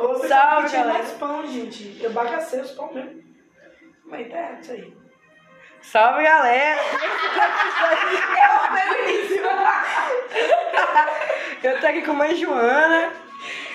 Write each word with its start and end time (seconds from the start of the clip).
Ô, 0.00 0.14
Salve, 0.26 0.68
galera. 0.70 0.92
mais 0.98 1.10
pão, 1.12 1.46
gente. 1.46 1.98
Eu 2.02 2.10
bagacei 2.10 2.60
os 2.60 2.70
pão 2.72 2.92
mesmo. 2.92 3.22
Mas 4.04 4.28
tá 4.30 4.52
isso 4.60 4.72
aí. 4.72 4.96
Salve, 5.82 6.22
galera! 6.24 6.80
Eu 11.62 11.80
tô 11.80 11.86
aqui 11.86 12.02
com 12.02 12.10
a 12.12 12.14
mãe 12.14 12.34
Joana 12.36 13.12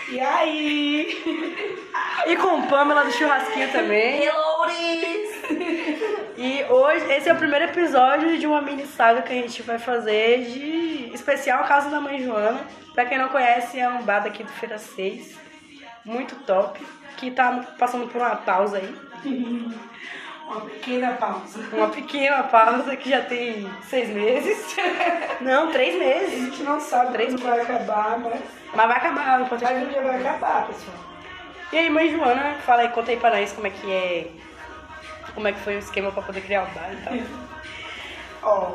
E 0.09 0.20
aí? 0.20 1.23
e 2.28 2.35
com 2.37 2.62
Pamela 2.67 3.03
do 3.05 3.12
Churrasquinho 3.12 3.71
também. 3.71 4.24
Hellouris! 4.24 5.33
E 6.37 6.63
hoje, 6.69 7.12
esse 7.13 7.29
é 7.29 7.33
o 7.33 7.37
primeiro 7.37 7.65
episódio 7.65 8.37
de 8.37 8.47
uma 8.47 8.62
mini 8.62 8.85
saga 8.85 9.21
que 9.21 9.31
a 9.31 9.35
gente 9.35 9.62
vai 9.62 9.78
fazer 9.79 10.44
de 10.46 11.12
especial 11.13 11.63
Casa 11.65 11.90
da 11.90 12.01
Mãe 12.01 12.21
Joana. 12.24 12.60
Pra 12.94 13.05
quem 13.05 13.17
não 13.17 13.29
conhece, 13.29 13.79
é 13.79 13.87
um 13.87 14.01
bar 14.03 14.19
daqui 14.19 14.44
do 14.44 14.51
Feira 14.51 14.78
6. 14.78 15.37
Muito 16.05 16.35
top. 16.45 16.85
Que 17.17 17.31
tá 17.31 17.66
passando 17.77 18.08
por 18.08 18.22
uma 18.22 18.36
pausa 18.36 18.77
aí. 18.77 18.96
Uma 20.46 20.60
pequena 20.62 21.14
pausa. 21.14 21.60
Uma 21.72 21.88
pequena 21.88 22.44
pausa 22.44 22.98
que 22.98 23.10
já 23.10 23.22
tem 23.22 23.72
seis 23.84 24.10
meses. 24.10 24.76
Não, 25.40 25.72
três 25.72 25.96
A 25.96 26.00
meses. 26.00 26.40
gente 26.46 26.63
não 26.63 26.80
sabe 26.82 27.13
Três 27.13 27.34
quando 27.34 27.44
vai 27.44 27.62
acabar, 27.62 28.20
mas, 28.20 28.41
Mas 28.76 28.88
vai 28.88 28.98
acabar 28.98 29.41
enquanto 29.41 29.66
a 29.66 29.72
mas 29.72 29.84
um 29.84 29.90
dia 29.90 30.02
vai 30.02 30.20
acabar, 30.20 30.68
pessoal. 30.68 30.98
E 31.72 31.77
aí, 31.77 31.90
mãe 31.90 32.12
Joana, 32.12 32.55
fala 32.66 32.82
aí, 32.82 32.90
conta 32.90 33.12
aí 33.12 33.18
pra 33.18 33.32
nós 33.32 33.54
como 33.54 33.68
é 33.68 33.70
que 33.70 33.91
é. 33.91 34.27
Como 35.34 35.48
é 35.48 35.54
que 35.54 35.60
foi 35.62 35.76
o 35.77 35.80
esquema 35.80 36.12
pra 36.12 36.22
poder 36.22 36.41
criar 36.41 36.63
o 36.63 36.68
bar 36.68 36.91
e 36.91 36.98
tal. 36.98 37.13
Ó, 38.44 38.72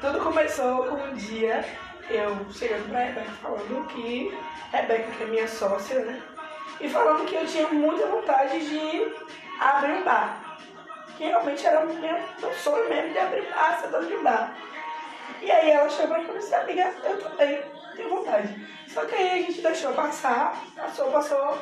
tudo 0.00 0.18
começou 0.20 0.84
com 0.86 0.96
um 0.96 1.14
dia 1.14 1.64
eu 2.10 2.46
chegando 2.52 2.88
pra 2.88 3.04
Rebeca 3.04 3.30
falando 3.42 3.86
que 3.88 4.36
Rebeca, 4.72 5.10
que 5.12 5.22
é 5.22 5.26
minha 5.26 5.48
sócia, 5.48 6.00
né? 6.00 6.22
E 6.80 6.88
falando 6.88 7.24
que 7.24 7.34
eu 7.34 7.46
tinha 7.46 7.68
muita 7.68 8.06
vontade 8.06 8.58
de 8.68 9.12
abrir 9.60 9.92
um 9.92 10.04
bar. 10.04 10.58
Que 11.16 11.24
realmente 11.24 11.66
era 11.66 11.80
o 11.80 11.94
meu, 11.94 12.18
meu 12.40 12.54
sonho 12.54 12.88
mesmo 12.88 13.12
de 13.12 13.18
abrir 13.18 13.42
um 13.42 13.50
bar, 13.50 13.80
ser 13.80 14.06
de 14.06 14.14
um 14.14 14.22
bar. 14.22 14.56
E 15.42 15.50
aí 15.50 15.70
ela 15.70 15.88
chegou 15.88 16.16
e 16.16 16.24
falou 16.24 16.38
assim, 16.38 16.54
amiga, 16.54 16.94
eu 17.04 17.18
também 17.18 17.62
tenho 17.94 18.10
vontade. 18.10 18.66
Só 18.88 19.04
que 19.04 19.14
aí 19.14 19.30
a 19.30 19.42
gente 19.42 19.60
deixou 19.60 19.92
passar, 19.92 20.60
passou, 20.74 21.12
passou. 21.12 21.58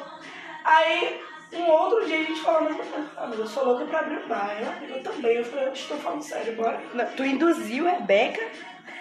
Aí 0.65 1.21
um 1.53 1.67
outro 1.71 2.07
dia 2.07 2.21
a 2.21 2.23
gente 2.23 2.41
falou 2.41 2.69
a 3.17 3.27
eu 3.27 3.47
sou 3.47 3.65
louca 3.65 3.85
pra 3.87 4.01
abrir 4.01 4.25
um 4.25 4.29
bar. 4.29 4.51
Amiga, 4.77 4.95
eu 4.95 5.03
também. 5.03 5.37
Eu 5.37 5.45
falei, 5.45 5.67
eu 5.67 5.73
estou 5.73 5.97
falando 5.99 6.23
sério, 6.23 6.57
bora. 6.57 6.81
Tu 7.17 7.25
induziu 7.25 7.87
a 7.89 7.93
Rebeca 7.93 8.49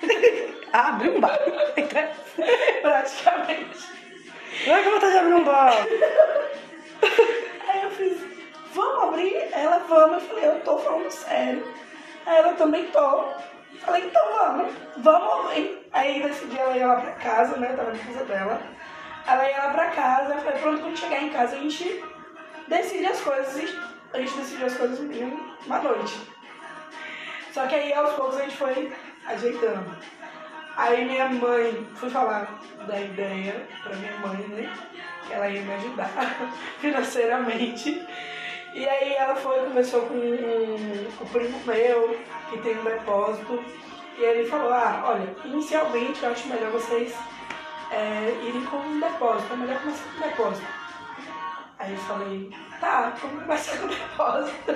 a 0.73 0.89
abrir 0.89 1.09
um 1.09 1.19
bar. 1.19 1.37
Praticamente. 2.81 3.97
Não 4.65 4.75
é 4.75 4.83
que 4.83 4.89
vontade 4.89 5.11
de 5.11 5.17
abrir 5.17 5.33
um 5.33 5.43
bar. 5.43 5.73
Aí 7.69 7.83
eu 7.83 7.91
fiz, 7.91 8.17
vamos 8.73 9.03
abrir? 9.03 9.35
Ela, 9.51 9.79
vamos. 9.79 10.23
Eu 10.23 10.29
falei, 10.29 10.47
eu 10.47 10.59
tô 10.61 10.77
falando 10.77 11.11
sério. 11.11 11.67
Aí 12.25 12.37
ela 12.37 12.53
também 12.53 12.85
tô. 12.87 13.25
Falei, 13.79 14.05
então 14.05 14.23
vamos, 14.35 14.73
vamos 14.97 15.45
abrir. 15.45 15.87
Aí 15.93 16.23
nesse 16.23 16.45
dia 16.47 16.61
ela 16.61 16.77
ia 16.77 16.87
lá 16.87 16.95
pra 16.95 17.11
casa, 17.11 17.57
né? 17.57 17.73
Tava 17.73 17.91
na 17.91 17.99
casa 17.99 18.25
dela. 18.25 18.61
Ela 19.27 19.49
ia 19.49 19.57
lá 19.57 19.69
pra 19.71 19.87
casa, 19.91 20.33
eu 20.33 20.39
falei, 20.39 20.59
pronto, 20.59 20.81
quando 20.81 20.97
chegar 20.97 21.21
em 21.21 21.29
casa 21.29 21.55
a 21.55 21.59
gente 21.59 22.03
decide 22.67 23.05
as 23.05 23.21
coisas. 23.21 23.75
A 24.13 24.19
gente 24.19 24.37
decidiu 24.37 24.67
as 24.67 24.77
coisas 24.77 24.99
uma 25.65 25.79
noite. 25.79 26.17
Só 27.51 27.67
que 27.67 27.75
aí 27.75 27.93
aos 27.93 28.13
poucos 28.13 28.37
a 28.37 28.43
gente 28.43 28.55
foi 28.55 28.93
ajeitando. 29.27 29.95
Aí 30.75 31.05
minha 31.05 31.27
mãe, 31.27 31.87
fui 31.95 32.09
falar 32.09 32.59
da 32.87 32.99
ideia 32.99 33.67
pra 33.81 33.95
minha 33.95 34.17
mãe, 34.19 34.47
né? 34.49 34.73
Que 35.25 35.33
ela 35.33 35.49
ia 35.49 35.61
me 35.61 35.73
ajudar 35.73 36.09
financeiramente. 36.79 38.05
E 38.73 38.87
aí 38.87 39.13
ela 39.13 39.35
foi, 39.35 39.59
conversou 39.65 40.01
com 40.03 40.13
um, 40.13 41.25
primo 41.31 41.59
meu, 41.65 42.19
que 42.49 42.57
tem 42.59 42.77
um 42.77 42.83
depósito. 42.83 43.63
E 44.17 44.23
ele 44.23 44.47
falou, 44.47 44.71
ah, 44.71 45.03
olha, 45.07 45.35
inicialmente 45.45 46.23
eu 46.23 46.31
acho 46.31 46.47
melhor 46.47 46.71
vocês 46.71 47.15
é, 47.91 48.39
irem 48.43 48.65
com 48.65 48.77
um 48.77 48.99
depósito, 48.99 49.53
é 49.53 49.55
melhor 49.55 49.79
começar 49.81 50.03
com 50.03 50.17
um 50.17 50.29
depósito. 50.29 50.67
Aí 51.79 51.91
eu 51.91 51.97
falei, 51.99 52.51
tá, 52.79 53.13
vamos 53.21 53.43
começar 53.43 53.77
com 53.77 53.85
o 53.85 53.89
depósito. 53.89 54.75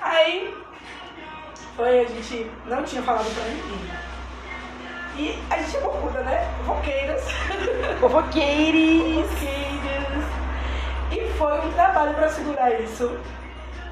Aí 0.00 0.54
foi, 1.76 2.00
a 2.00 2.04
gente 2.04 2.50
não 2.66 2.84
tinha 2.84 3.02
falado 3.02 3.26
pra 3.34 3.44
ninguém. 3.44 4.14
E 5.16 5.52
a 5.52 5.62
gente 5.62 5.76
é 5.76 5.80
bocuda, 5.80 6.22
né? 6.22 6.44
Roqueiras. 6.64 7.22
Fofoqueiros. 8.00 9.30
Roqueiras. 9.30 10.24
E 11.12 11.38
foi 11.38 11.60
um 11.60 11.72
trabalho 11.72 12.14
pra 12.14 12.28
segurar 12.28 12.80
isso. 12.80 13.18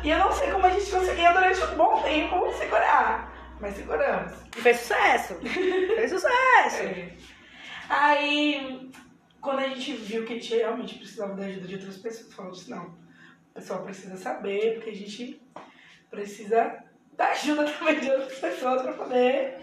E 0.02 0.10
eu 0.10 0.18
não 0.18 0.32
sei 0.32 0.50
como 0.50 0.66
a 0.66 0.70
gente 0.70 0.90
conseguia 0.90 1.32
durante 1.32 1.60
um 1.62 1.76
bom 1.76 2.02
tempo 2.02 2.52
segurar. 2.54 3.32
Mas 3.60 3.76
seguramos. 3.76 4.32
E 4.56 4.60
fez 4.60 4.80
sucesso. 4.80 5.34
Fez 5.42 6.10
sucesso. 6.10 6.82
É. 6.82 7.12
Aí, 7.88 8.90
quando 9.40 9.60
a 9.60 9.68
gente 9.68 9.92
viu 9.92 10.24
que 10.24 10.32
a 10.32 10.36
gente 10.36 10.56
realmente 10.56 10.98
precisava 10.98 11.34
da 11.34 11.44
ajuda 11.44 11.68
de 11.68 11.74
outras 11.74 11.98
pessoas, 11.98 12.34
falou 12.34 12.50
assim, 12.50 12.70
não, 12.70 12.86
o 12.86 13.54
pessoal 13.54 13.82
precisa 13.82 14.16
saber, 14.16 14.74
porque 14.74 14.90
a 14.90 14.94
gente 14.94 15.40
precisa 16.10 16.82
da 17.12 17.26
ajuda 17.28 17.64
também 17.64 18.00
de 18.00 18.10
outras 18.10 18.38
pessoas 18.38 18.82
para 18.82 18.92
poder 18.92 19.58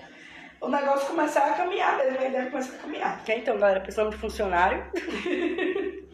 o 0.61 0.67
negócio 0.67 1.07
começar 1.07 1.45
a 1.45 1.53
caminhar 1.53 1.97
mesmo, 1.97 2.19
a 2.19 2.25
ideia 2.25 2.49
começar 2.49 2.75
a 2.75 2.79
caminhar. 2.79 3.23
Que 3.23 3.33
então, 3.33 3.57
galera, 3.57 3.79
precisamos 3.79 4.15
de 4.15 4.21
funcionário. 4.21 4.85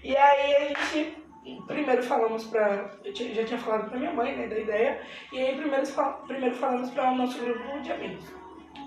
E 0.00 0.16
aí 0.16 0.56
a 0.56 0.60
gente 0.68 1.18
primeiro 1.66 2.02
falamos 2.02 2.44
pra. 2.44 2.90
Eu 3.04 3.14
já 3.14 3.44
tinha 3.44 3.58
falado 3.58 3.90
pra 3.90 3.98
minha 3.98 4.12
mãe, 4.12 4.36
né, 4.36 4.46
da 4.46 4.58
ideia. 4.58 5.00
E 5.32 5.38
aí 5.38 5.56
primeiro, 5.56 5.86
primeiro 6.26 6.54
falamos 6.54 6.90
pra 6.90 7.10
o 7.10 7.16
nosso 7.16 7.38
grupo 7.38 7.80
de 7.80 7.92
amigos. 7.92 8.24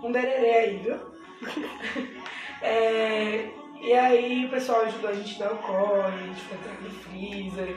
Um 0.04 0.12
dererê 0.12 0.54
aí, 0.54 0.78
viu? 0.78 1.00
É, 2.64 3.50
e 3.82 3.92
aí 3.92 4.46
o 4.46 4.50
pessoal 4.52 4.82
ajudou 4.82 5.10
a 5.10 5.14
gente 5.14 5.42
a 5.42 5.48
dar 5.48 5.54
o 5.56 5.58
core, 5.58 6.14
a 6.14 6.28
gente 6.28 6.42
foi 6.42 6.60
atrás 6.60 6.78
do 6.78 6.90
freezer. 6.92 7.76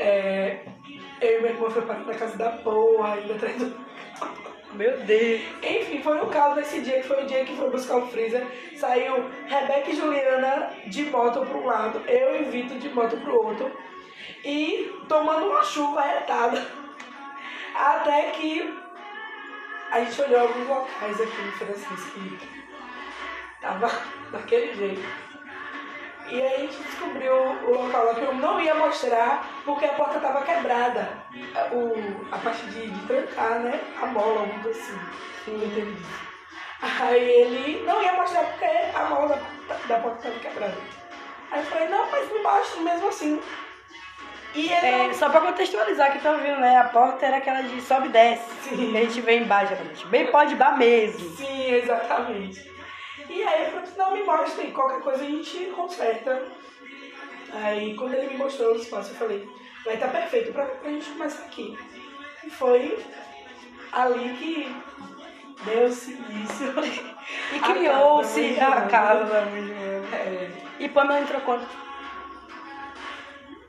É, 0.00 0.60
eu 1.20 1.38
e 1.38 1.40
minha 1.42 1.52
irmã 1.52 1.68
foi 1.68 1.82
parar 1.82 2.04
na 2.04 2.14
casa 2.14 2.36
da 2.36 2.50
porra, 2.50 3.14
ainda 3.14 3.34
atrás 3.34 3.56
do. 3.56 3.88
Meu 4.74 4.96
Deus. 4.98 5.40
Enfim, 5.62 6.00
foi 6.02 6.20
um 6.22 6.28
caos 6.28 6.56
nesse 6.56 6.80
dia, 6.82 7.00
que 7.00 7.08
foi 7.08 7.24
o 7.24 7.26
dia 7.26 7.44
que 7.44 7.56
foi 7.56 7.68
buscar 7.70 7.96
o 7.96 8.06
freezer. 8.06 8.46
Saiu 8.76 9.28
Rebeca 9.46 9.90
e 9.90 9.96
Juliana 9.96 10.70
de 10.86 11.06
moto 11.06 11.44
para 11.44 11.58
um 11.58 11.66
lado, 11.66 12.00
eu 12.06 12.40
e 12.40 12.44
Vitor 12.44 12.78
de 12.78 12.88
moto 12.90 13.16
pro 13.16 13.44
outro. 13.44 13.72
E 14.44 14.92
tomando 15.08 15.46
uma 15.46 15.64
chuva 15.64 16.02
retada. 16.02 16.64
Até 17.74 18.30
que 18.30 18.72
a 19.90 20.00
gente 20.00 20.20
olhou 20.20 20.40
alguns 20.40 20.68
locais 20.68 21.20
aqui 21.20 21.42
em 21.42 21.52
Francisco 21.52 22.20
que 22.20 22.48
tava 23.60 23.90
daquele 24.30 24.74
jeito. 24.74 25.02
E 26.30 26.42
aí 26.42 26.54
a 26.54 26.58
gente 26.58 26.76
descobriu 26.82 27.34
o 27.34 27.82
local 27.82 28.04
lá 28.06 28.14
que 28.14 28.20
eu 28.20 28.34
não 28.34 28.60
ia 28.60 28.74
mostrar 28.74 29.46
porque 29.64 29.86
a 29.86 29.94
porta 29.94 30.20
tava 30.20 30.42
quebrada. 30.42 31.08
O, 31.72 31.94
a 32.30 32.38
parte 32.38 32.66
de, 32.66 32.90
de 32.90 33.06
trancar, 33.06 33.60
né? 33.60 33.80
A 34.02 34.06
mola, 34.06 34.40
alguma 34.40 34.62
coisa 34.62 34.78
assim. 34.78 34.98
Sim. 35.44 35.96
Aí 37.00 37.30
ele 37.30 37.84
não 37.84 38.02
ia 38.02 38.12
mostrar 38.12 38.44
porque 38.44 38.66
a 38.66 39.04
mola 39.04 39.40
da, 39.68 39.74
da 39.86 40.00
porta 40.00 40.28
tava 40.28 40.38
quebrada. 40.38 40.76
Aí 41.50 41.60
eu 41.60 41.66
falei, 41.66 41.88
não, 41.88 42.10
mas 42.10 42.30
me 42.30 42.38
mostra 42.40 42.80
mesmo 42.82 43.08
assim. 43.08 43.42
E 44.54 44.72
É, 44.72 45.12
só 45.12 45.28
pra 45.28 45.40
contextualizar 45.40 46.12
que 46.12 46.20
tá 46.20 46.32
ouvindo, 46.32 46.60
né? 46.60 46.76
A 46.76 46.84
porta 46.84 47.24
era 47.26 47.36
aquela 47.36 47.62
de 47.62 47.80
sobe 47.80 48.08
e 48.08 48.10
desce. 48.10 48.44
Sim. 48.62 48.96
A 48.96 49.00
gente 49.00 49.20
vê 49.20 49.36
embaixo, 49.38 49.68
geralmente. 49.68 50.06
Bem 50.08 50.26
pode 50.26 50.54
bar 50.56 50.76
mesmo. 50.76 51.36
Sim, 51.36 51.72
exatamente. 51.74 52.77
E 53.28 53.42
aí 53.42 53.64
eu 53.64 53.70
falei, 53.70 53.82
assim, 53.84 53.98
não, 53.98 54.12
me 54.12 54.22
mostra 54.24 54.62
aí, 54.64 54.70
qualquer 54.72 55.00
coisa 55.00 55.22
a 55.22 55.26
gente 55.26 55.58
conserta. 55.76 56.42
Aí 57.52 57.94
quando 57.94 58.14
ele 58.14 58.28
me 58.28 58.36
mostrou 58.38 58.72
o 58.72 58.76
espaço, 58.76 59.10
eu 59.12 59.16
falei, 59.16 59.48
vai 59.84 59.94
estar 59.94 60.08
perfeito 60.08 60.52
pra, 60.52 60.64
pra 60.66 60.90
gente 60.90 61.10
começar 61.10 61.44
aqui. 61.44 61.78
E 62.44 62.50
foi 62.50 62.98
ali 63.92 64.30
que 64.36 64.76
deu-se 65.64 66.12
início. 66.12 66.72
E 67.52 67.60
criou-se 67.60 68.58
a 68.58 68.82
casa 68.86 69.24
da 69.24 69.40
Joana. 69.44 70.06
É, 70.14 70.50
E 70.80 70.88
Pamela 70.88 71.20
entrou 71.20 71.38
quanto? 71.42 71.66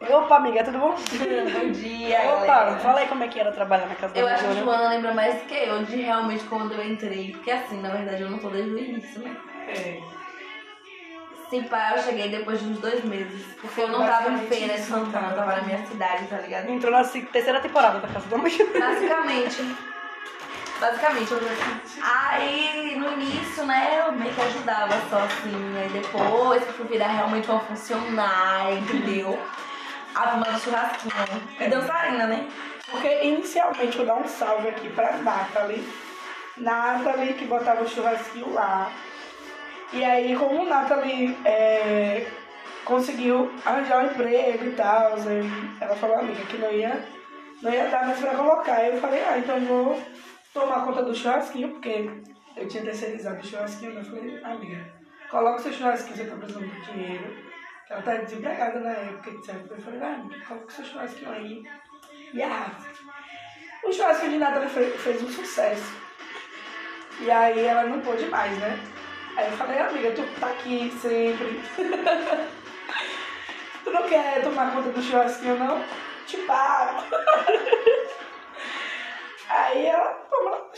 Opa, 0.10 0.38
amiga, 0.38 0.64
tudo 0.64 0.78
bom? 0.80 0.96
Bom 0.96 1.72
dia, 1.74 2.22
Opa, 2.22 2.46
galera. 2.46 2.80
fala 2.80 3.00
aí 3.02 3.08
como 3.10 3.24
é 3.24 3.28
que 3.28 3.38
era 3.38 3.52
trabalhar 3.52 3.88
na 3.88 3.96
casa 3.96 4.18
Eu 4.18 4.26
da 4.26 4.34
acho 4.34 4.46
que 4.46 4.54
Joana. 4.54 4.64
Joana 4.64 4.90
lembra 4.96 5.14
mais 5.14 5.42
que 5.44 5.54
eu 5.54 5.84
de 5.84 5.98
realmente 5.98 6.46
quando 6.46 6.74
eu 6.74 6.84
entrei. 6.90 7.34
Porque 7.34 7.52
assim, 7.52 7.82
na 7.82 7.90
verdade, 7.90 8.24
eu 8.24 8.30
não 8.30 8.40
tô 8.40 8.48
desde 8.50 8.72
o 8.72 8.78
início, 8.80 9.20
né? 9.22 9.36
É. 9.70 10.02
Sim, 11.50 11.64
pá, 11.64 11.94
eu 11.96 12.04
cheguei 12.04 12.30
depois 12.30 12.60
de 12.60 12.68
uns 12.68 12.78
dois 12.80 13.04
meses. 13.04 13.44
Porque 13.60 13.82
eu 13.82 13.88
não 13.88 14.06
tava 14.06 14.30
em 14.32 14.38
feira 14.48 14.76
de 14.76 14.82
Santana, 14.84 15.30
eu 15.32 15.36
tava 15.36 15.56
na 15.56 15.62
minha 15.64 15.84
cidade, 15.88 16.28
tá 16.28 16.38
ligado? 16.38 16.70
Entrou 16.70 16.92
na 16.92 17.04
se- 17.04 17.24
terceira 17.24 17.60
temporada 17.60 18.00
da 18.00 18.08
casa 18.08 18.28
da 18.28 18.38
mãe. 18.38 18.52
Basicamente. 18.80 19.76
Basicamente, 20.80 21.32
eu 21.32 21.40
Aí, 22.04 22.96
no 22.98 23.12
início, 23.14 23.66
né, 23.66 24.04
eu 24.06 24.12
meio 24.14 24.34
que 24.34 24.42
ajudava 24.42 24.94
só 25.10 25.18
assim. 25.24 25.78
Aí 25.78 25.90
depois 25.90 26.64
que 26.64 26.70
eu 26.70 26.74
fui 26.76 26.86
virar 26.88 27.08
realmente 27.08 27.50
uma 27.50 27.60
funcionária, 27.60 28.76
entendeu? 28.76 29.38
A 30.16 30.28
turma 30.28 30.46
do 30.46 30.60
churrasquinho. 30.60 31.14
E 31.60 31.68
dançarina, 31.68 32.28
né? 32.28 32.48
Porque 32.90 33.24
inicialmente 33.24 33.98
eu 33.98 34.06
vou 34.06 34.16
dar 34.16 34.22
um 34.22 34.28
salve 34.28 34.70
aqui 34.70 34.90
pra 34.90 35.14
Nathalie. 35.18 35.84
Nathalie 36.58 37.34
que 37.34 37.46
botava 37.46 37.84
o 37.84 37.90
churrasquinho 37.90 38.54
lá. 38.54 38.90
E 39.92 40.04
aí, 40.04 40.36
como 40.36 40.66
Nathalie 40.66 41.36
é, 41.44 42.28
conseguiu 42.86 43.52
arranjar 43.66 44.04
um 44.04 44.12
emprego 44.12 44.66
e 44.66 44.72
tal, 44.74 45.14
aí 45.14 45.42
ela 45.82 45.96
falou, 45.96 46.18
amiga, 46.18 46.46
que 46.46 46.58
não 46.58 46.72
ia, 46.72 47.04
não 47.62 47.74
ia 47.74 47.88
dar 47.88 48.06
mais 48.06 48.20
pra 48.20 48.36
colocar. 48.36 48.84
Eu 48.86 49.02
falei, 49.02 49.24
ah, 49.24 49.38
então 49.40 49.58
eu 49.58 49.66
vou 49.66 50.04
tomar 50.54 50.86
conta 50.86 51.04
do 51.04 51.16
churrasquinho, 51.16 51.70
porque 51.70 52.08
eu 52.56 52.68
tinha 52.68 52.84
terceirizado 52.84 53.40
o 53.40 53.46
churrasquinho. 53.46 53.98
Eu 53.98 54.06
falei, 54.06 54.44
amiga, 54.44 54.94
coloca 55.30 55.60
o 55.60 55.64
seu 55.64 55.74
churrasquinho, 55.74 56.18
você 56.18 56.26
tá 56.26 56.36
precisando 56.36 56.68
de 56.68 56.92
dinheiro. 56.92 57.50
Ela 57.90 58.02
tá 58.04 58.14
desempregada 58.16 58.80
na 58.82 58.92
época, 58.92 59.32
etc. 59.32 59.56
Eu 59.72 59.82
falei, 59.82 60.00
ah, 60.04 60.14
amiga, 60.14 60.46
coloca 60.46 60.68
o 60.68 60.72
seu 60.72 60.86
churrasquinho 60.86 61.32
aí. 61.32 61.64
E 62.32 62.44
arrasa. 62.44 62.88
O 63.84 63.92
churrasquinho 63.92 64.34
de 64.34 64.38
Nathalie 64.38 64.70
fez, 64.70 65.02
fez 65.02 65.24
um 65.24 65.30
sucesso. 65.30 65.98
E 67.22 67.32
aí 67.32 67.66
ela 67.66 67.86
não 67.86 68.00
pôde 68.02 68.28
mais, 68.28 68.56
né? 68.60 68.80
Aí 69.36 69.52
eu 69.52 69.58
falei, 69.58 69.80
amiga, 69.80 70.12
tu 70.12 70.24
tá 70.40 70.48
aqui 70.48 70.92
sempre. 71.00 71.62
tu 73.84 73.92
não 73.92 74.08
quer 74.08 74.44
tomar 74.44 74.74
conta 74.74 74.90
do 74.90 75.02
churrasquinho, 75.02 75.58
não? 75.58 75.84
Te 76.26 76.38
pago. 76.38 77.04
Aí 79.50 79.86
ela, 79.86 80.14
toma. 80.30 80.70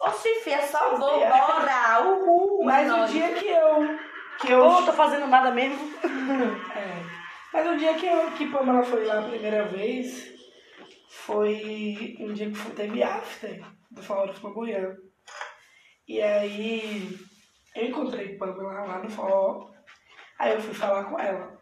Oxi, 0.00 0.28
fia, 0.42 0.62
salvou, 0.62 1.18
bora! 1.18 2.02
Uhul! 2.04 2.64
Mas 2.64 2.90
o 2.90 3.12
dia 3.12 3.34
que 3.34 3.48
eu. 3.48 3.98
Que 4.40 4.52
eu 4.52 4.62
Pô, 4.62 4.82
tô 4.82 4.92
fazendo 4.92 5.26
nada 5.26 5.50
mesmo. 5.50 5.78
É. 6.74 7.18
Mas 7.52 7.66
o 7.66 7.76
dia 7.76 7.94
que, 7.94 8.06
eu, 8.06 8.30
que 8.32 8.50
Pamela 8.50 8.82
foi 8.82 9.04
lá 9.06 9.20
a 9.20 9.22
primeira 9.22 9.64
vez, 9.64 10.30
foi 11.08 12.16
um 12.20 12.32
dia 12.32 12.50
que 12.50 12.70
teve 12.72 13.02
after 13.02 13.62
do 13.90 14.02
do 14.02 14.34
Flamboyant. 14.34 14.96
E 16.06 16.22
aí 16.22 17.18
eu 17.78 17.88
encontrei 17.88 18.36
Pamela 18.36 18.84
lá 18.84 18.98
no 18.98 19.10
forró. 19.10 19.70
Aí 20.38 20.52
eu 20.52 20.60
fui 20.60 20.74
falar 20.74 21.04
com 21.04 21.18
ela. 21.18 21.58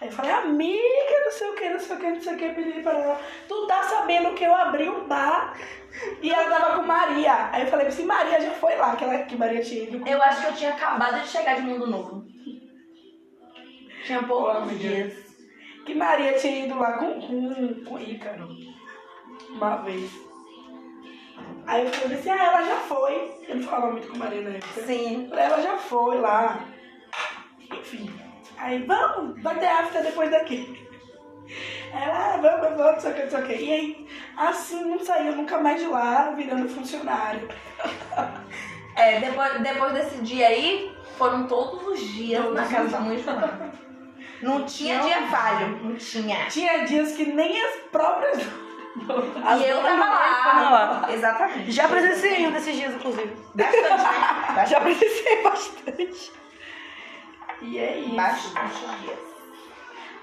Aí 0.00 0.08
eu 0.08 0.12
falei, 0.12 0.30
amiga, 0.30 1.24
não 1.24 1.30
sei 1.30 1.48
o 1.48 1.54
que, 1.54 1.68
não 1.70 1.78
sei 1.78 1.96
o 1.96 1.98
que, 1.98 2.10
não 2.10 2.20
sei 2.20 2.34
o 2.34 2.36
que, 2.36 2.48
pedi 2.50 2.82
para 2.82 2.98
ela. 2.98 3.20
Tu 3.48 3.66
tá 3.66 3.82
sabendo 3.82 4.34
que 4.34 4.44
eu 4.44 4.54
abri 4.54 4.88
um 4.88 5.06
bar 5.08 5.56
e 6.20 6.30
ela 6.30 6.50
tava 6.50 6.76
com 6.76 6.82
Maria. 6.82 7.50
Aí 7.50 7.62
eu 7.62 7.68
falei 7.68 7.86
assim, 7.86 8.04
Maria 8.04 8.40
já 8.40 8.50
foi 8.52 8.76
lá, 8.76 8.94
que, 8.94 9.04
ela, 9.04 9.18
que 9.24 9.36
Maria 9.36 9.62
tinha 9.62 9.84
ido 9.84 10.06
Eu 10.06 10.22
acho 10.22 10.42
que 10.42 10.46
eu 10.48 10.54
tinha 10.54 10.70
acabado 10.70 11.20
de 11.22 11.28
chegar 11.28 11.56
de 11.56 11.62
mundo 11.62 11.86
novo. 11.86 12.26
Tinha 14.04 14.22
poucos 14.22 14.78
dias. 14.78 15.14
que 15.84 15.94
Maria 15.94 16.34
tinha 16.34 16.66
ido 16.66 16.78
lá 16.78 16.98
com, 16.98 17.20
com, 17.20 17.84
com 17.84 17.98
Ícaro 17.98 18.48
uma 19.50 19.76
vez. 19.76 20.25
Aí 21.66 21.84
eu 21.84 21.92
falei 21.92 22.18
assim, 22.18 22.30
ah, 22.30 22.44
ela 22.44 22.62
já 22.62 22.76
foi. 22.76 23.34
Eu 23.48 23.56
não 23.56 23.62
falava 23.64 23.92
muito 23.92 24.08
com 24.08 24.18
Maria 24.18 24.42
na 24.42 24.50
época. 24.50 24.82
Sim. 24.82 25.28
Ela 25.32 25.60
já 25.60 25.76
foi 25.76 26.20
lá. 26.20 26.60
Enfim. 27.72 28.10
Aí, 28.58 28.82
vamos, 28.84 29.42
vai 29.42 29.58
ter 29.58 29.66
after 29.66 30.02
depois 30.02 30.30
daqui. 30.30 30.86
Ela, 31.92 32.34
ah, 32.34 32.36
vamos, 32.38 32.76
vamos, 32.76 32.92
não 32.92 33.00
sei 33.00 33.10
o 33.10 33.14
que, 33.14 33.36
o 33.36 33.46
que. 33.46 33.64
E 33.64 33.72
aí, 33.72 34.08
assim, 34.36 34.84
não 34.84 34.98
saiu 35.04 35.36
nunca 35.36 35.58
mais 35.58 35.80
de 35.80 35.86
lá, 35.86 36.30
virando 36.30 36.68
funcionário. 36.68 37.48
É, 38.98 39.20
depois, 39.20 39.60
depois 39.60 39.92
desse 39.92 40.22
dia 40.22 40.48
aí, 40.48 40.90
foram 41.18 41.46
todos 41.46 41.86
os 41.86 42.00
dias 42.00 42.42
Todos 42.42 42.58
na 42.58 42.66
casa 42.66 42.88
da 42.88 43.00
mãe. 43.00 43.22
Não 44.40 44.64
tinha 44.64 44.96
Não. 44.96 45.04
dia 45.06 45.26
falho. 45.26 45.84
Não 45.84 45.96
tinha. 45.96 46.46
Tinha 46.46 46.86
dias 46.86 47.12
que 47.12 47.26
nem 47.26 47.60
as 47.60 47.76
próprias... 47.92 48.38
As 49.44 49.60
e 49.60 49.68
eu 49.68 49.82
tava 49.82 50.04
lá. 50.04 50.70
lá. 51.02 51.12
Exatamente. 51.12 51.70
Já 51.70 51.88
presenciei 51.88 52.46
um 52.46 52.52
desses 52.52 52.74
dias, 52.74 52.94
inclusive. 52.94 53.36
Bastante, 53.54 54.54
né? 54.54 54.66
Já 54.66 54.80
presenciei 54.80 55.42
bastante. 55.42 56.32
E 57.62 57.78
é 57.78 57.98
isso. 57.98 58.14
Bastante 58.14 58.86
dias. 59.02 59.18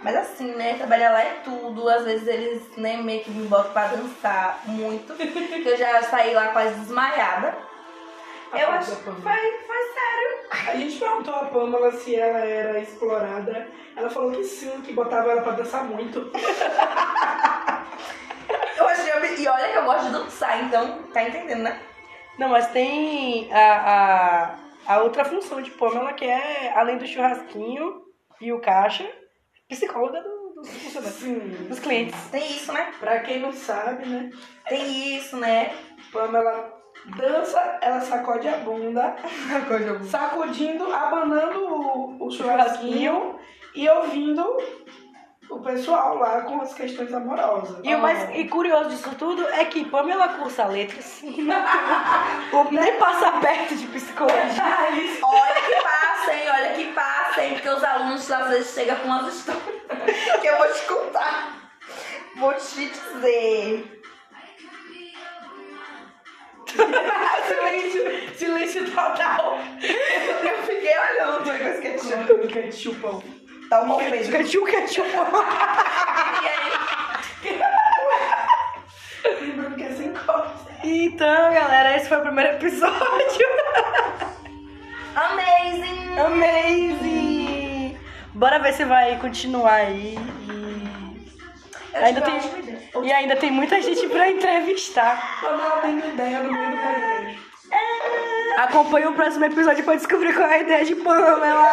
Mas 0.01 0.15
assim, 0.15 0.53
né? 0.55 0.73
Trabalhar 0.75 1.11
lá 1.11 1.21
é 1.21 1.41
tudo. 1.43 1.87
Às 1.89 2.03
vezes 2.03 2.27
eles 2.27 2.77
né, 2.77 2.97
meio 2.97 3.23
que 3.23 3.31
me 3.31 3.47
botam 3.47 3.71
pra 3.71 3.87
dançar 3.87 4.61
muito. 4.65 5.13
que 5.13 5.67
eu 5.67 5.77
já 5.77 6.01
saí 6.03 6.33
lá 6.33 6.49
quase 6.49 6.73
desmaiada. 6.79 7.57
Eu 8.53 8.69
A 8.69 8.75
acho 8.75 8.95
que 8.97 9.03
foi, 9.03 9.13
foi 9.13 9.23
sério. 9.23 10.69
A 10.69 10.75
gente 10.75 10.99
perguntou 10.99 11.33
a 11.33 11.45
Pamela 11.45 11.91
se 11.91 12.15
ela 12.15 12.39
era 12.39 12.79
explorada. 12.79 13.67
Ela 13.95 14.09
falou 14.09 14.31
que 14.31 14.43
sim, 14.43 14.81
que 14.81 14.93
botava 14.93 15.31
ela 15.31 15.41
pra 15.41 15.53
dançar 15.53 15.83
muito. 15.85 16.29
E 19.43 19.47
olha 19.47 19.69
que 19.69 19.77
eu 19.77 19.83
gosto 19.83 20.05
de 20.05 20.11
dançar, 20.13 20.63
então 20.63 21.03
tá 21.13 21.21
entendendo, 21.23 21.63
né? 21.63 21.77
Não, 22.39 22.47
mas 22.47 22.67
tem 22.71 23.51
a, 23.53 24.55
a, 24.87 24.93
a 24.95 25.01
outra 25.01 25.25
função 25.25 25.61
de 25.61 25.69
Pamela, 25.71 26.13
que 26.13 26.23
é, 26.23 26.71
além 26.75 26.97
do 26.97 27.05
churrasquinho 27.05 28.03
e 28.39 28.53
o 28.53 28.61
caixa, 28.61 29.05
psicóloga 29.67 30.21
do- 30.21 30.53
dos 30.61 30.69
funcionários, 30.69 31.15
Sim. 31.19 31.39
dos 31.67 31.79
clientes. 31.79 32.15
Tem 32.31 32.41
isso, 32.51 32.71
né? 32.71 32.93
Pra 33.01 33.19
quem 33.19 33.39
não 33.41 33.51
sabe, 33.51 34.05
né? 34.07 34.29
Tem 34.69 35.17
isso, 35.17 35.35
né? 35.35 35.75
Pamela 36.13 36.71
dança, 37.17 37.79
ela 37.81 37.99
sacode 37.99 38.47
a 38.47 38.57
bunda, 38.59 39.13
sacudindo, 40.09 40.85
abanando 40.93 41.65
o, 41.65 42.27
o 42.27 42.31
churrasquinho 42.31 43.37
e 43.75 43.89
ouvindo 43.89 44.45
o 45.53 45.59
pessoal 45.59 46.17
lá 46.17 46.41
com 46.41 46.61
as 46.61 46.73
questões 46.73 47.13
amorosas. 47.13 47.77
E 47.83 47.93
o 47.93 47.99
mais 47.99 48.29
e 48.35 48.47
curioso 48.47 48.89
disso 48.89 49.09
tudo 49.17 49.47
é 49.49 49.65
que 49.65 49.85
Pamela 49.85 50.29
cursa 50.29 50.65
letras. 50.65 51.21
o 51.23 52.71
nem 52.71 52.97
passa 52.97 53.33
perto 53.33 53.75
de 53.75 53.85
psicologia. 53.87 54.63
Olha 55.23 55.61
que 55.61 55.83
passa, 55.83 56.33
hein? 56.33 56.49
Olha 56.49 56.73
que 56.73 56.85
passa, 56.93 57.43
hein? 57.43 57.53
Porque 57.53 57.69
os 57.69 57.83
alunos 57.83 58.31
às 58.31 58.49
vezes 58.49 58.73
chegam 58.73 58.95
com 58.97 59.05
umas 59.05 59.33
histórias 59.33 59.63
que 60.41 60.47
eu 60.47 60.57
vou 60.57 60.67
te 60.67 60.81
contar. 60.85 61.71
Vou 62.35 62.53
te 62.53 62.89
dizer. 62.89 64.01
silêncio, 67.47 68.35
silêncio 68.35 68.91
total. 68.91 69.59
Eu 70.43 70.63
fiquei 70.63 70.93
olhando 70.97 71.43
pra 71.43 71.59
coisa 71.59 71.81
Tá 73.73 73.81
um 73.81 73.87
bom 73.87 73.97
mesmo. 73.97 74.13
Aí, 74.13 74.21
Lembrando 79.41 79.75
que 79.75 79.83
é 79.83 79.91
sem 79.95 80.13
corte. 80.13 80.53
Então, 80.83 81.53
galera, 81.53 81.97
esse 81.97 82.07
foi 82.07 82.17
o 82.19 82.21
primeiro 82.21 82.51
episódio. 82.51 83.47
amazing! 85.15 86.19
Amazing! 86.19 87.97
Bora 88.35 88.59
ver 88.59 88.73
se 88.73 88.85
vai 88.85 89.17
continuar 89.17 89.73
aí. 89.73 90.19
E, 90.47 91.31
Eu 91.95 92.05
Ainda 92.05 92.21
tem- 92.21 92.39
e 93.03 93.11
ainda 93.11 93.35
tem 93.35 93.49
muita 93.51 93.81
gente 93.81 94.07
pra 94.07 94.29
entrevistar. 94.29 95.39
Pamela 95.41 95.79
tendo 95.81 96.07
ideia 96.09 96.43
no 96.43 96.51
meio 96.51 96.69
do. 96.69 97.43
Acompanhe 98.61 99.07
o 99.07 99.13
próximo 99.13 99.45
episódio 99.45 99.83
pra 99.83 99.95
descobrir 99.95 100.31
qual 100.35 100.47
é 100.47 100.53
a 100.55 100.59
ideia 100.59 100.85
de 100.85 100.93
Pamela. 100.95 101.67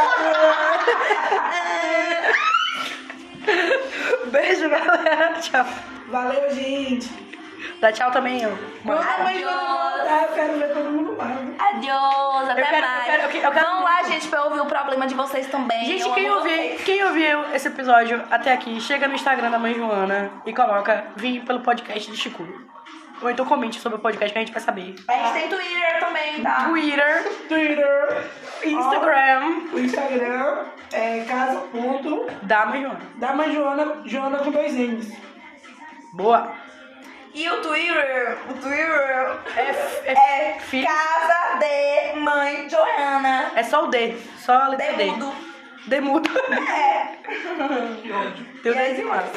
Beijo, 4.31 4.69
galera. 4.69 5.33
Tchau. 5.41 5.65
Valeu, 6.09 6.51
gente. 6.55 7.09
Dá 7.81 7.91
tchau 7.93 8.11
também, 8.11 8.43
eu. 8.43 8.59
Quando 8.85 9.01
a 9.01 9.19
mãe 9.25 9.39
Joana 9.41 9.61
voltar, 9.61 10.23
eu 10.23 10.29
quero 10.35 10.59
ver 10.59 10.69
todo 10.73 10.91
mundo 10.91 11.17
viu? 11.17 11.55
Adiós, 11.59 12.49
até 12.49 12.61
Eu 12.61 12.65
quero- 12.67 12.77
eu 12.77 12.81
mais. 12.83 13.05
quero- 13.05 13.23
eu 13.23 13.29
quero- 13.29 13.45
eu 13.47 13.53
quero 13.53 13.67
Vão 13.67 13.83
lá, 13.85 14.03
gente, 14.05 14.29
pra 14.29 14.45
ouvir 14.45 14.61
o 14.61 14.67
problema 14.67 15.07
de 15.07 15.15
vocês 15.15 15.47
também. 15.47 15.85
Gente, 15.87 16.03
Eu 16.03 16.13
quem 16.13 16.27
amo 16.29 16.37
ouvir, 16.39 16.57
vocês. 16.57 16.81
quem 16.83 17.05
ouviu 17.05 17.45
esse 17.55 17.69
episódio 17.69 18.23
até 18.31 18.53
aqui, 18.53 18.81
chega 18.81 19.07
no 19.09 19.15
Instagram 19.15 19.51
da 19.51 19.59
Mãe 19.59 19.75
Joana 19.75 20.31
e 20.47 20.53
coloca 20.55 21.05
Vim 21.17 21.41
pelo 21.43 21.61
podcast 21.61 22.11
de 22.11 22.17
Chico. 22.17 22.47
Ou 23.23 23.31
então 23.31 23.45
comente 23.45 23.79
sobre 23.81 23.99
o 23.99 24.01
podcast 24.01 24.33
que 24.33 24.39
a 24.39 24.43
gente 24.43 24.53
vai 24.53 24.63
saber. 24.63 24.95
A 25.09 25.13
gente 25.13 25.33
tem 25.35 25.49
Twitter 25.49 26.01
também, 26.01 26.43
tá? 26.43 26.65
Twitter, 26.69 27.29
Twitter, 27.49 28.25
Instagram 28.65 29.61
o 29.73 29.79
Instagram 29.79 30.65
é 30.93 31.25
casa 31.29 31.61
ponto 31.73 32.27
da 32.43 32.67
Mãe 32.67 32.83
Joana. 32.83 33.01
da 33.17 33.33
mãe 33.33 33.53
Joana, 33.53 34.03
Joana 34.07 34.39
com 34.39 34.51
dois 34.51 34.73
N's. 34.75 35.13
Boa. 36.15 36.53
E 37.33 37.49
o 37.49 37.61
Twitter, 37.63 38.39
o 38.49 38.55
Twitter 38.55 39.37
É, 39.57 40.11
é 40.13 40.57
fi- 40.61 40.85
Casa 40.85 41.59
de 41.61 42.19
Mãe 42.19 42.69
Joana. 42.69 43.53
é 43.55 43.63
só 43.63 43.85
o 43.85 43.87
D, 43.89 44.17
só 44.39 44.55
a 44.55 44.69
letra 44.69 44.93
D. 44.95 45.05
Demudo. 45.05 45.33
Demudo. 45.87 46.31
É. 46.69 47.19
Que 48.03 48.13
ódio. 48.13 48.47
Deu 48.63 48.75
E 48.75 48.79
aí, 48.79 48.95
10 48.95 48.99
e 48.99 49.03
mais. 49.05 49.31